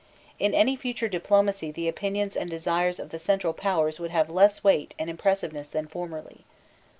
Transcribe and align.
In 0.39 0.55
any 0.55 0.75
future 0.75 1.07
diplomacy 1.07 1.69
the 1.69 1.87
opinions 1.87 2.35
and 2.35 2.49
desires 2.49 2.97
of 2.99 3.11
the 3.11 3.19
Central 3.19 3.53
Powers 3.53 3.99
would 3.99 4.09
have 4.09 4.31
less 4.31 4.63
weight 4.63 4.95
and 4.97 5.11
impressiveness 5.11 5.67
than 5.67 5.85
formerly. 5.85 6.43